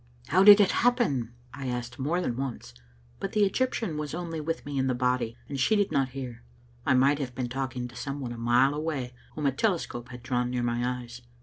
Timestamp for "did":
0.43-0.59, 5.75-5.91